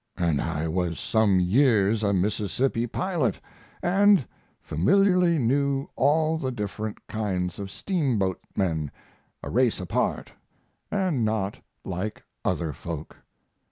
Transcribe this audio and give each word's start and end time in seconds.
And 0.17 0.41
I 0.41 0.67
was 0.67 0.99
some 0.99 1.39
years 1.39 2.01
a 2.01 2.11
Mississippi 2.11 2.87
pilot, 2.87 3.39
and 3.83 4.25
familiarly 4.59 5.37
knew 5.37 5.89
all 5.95 6.39
the 6.39 6.51
different 6.51 7.05
kinds 7.05 7.59
of 7.59 7.69
steamboatmen 7.69 8.89
a 9.43 9.49
race 9.51 9.79
apart, 9.79 10.31
and 10.91 11.23
not 11.23 11.59
like 11.85 12.23
other 12.43 12.73
folk. 12.73 13.15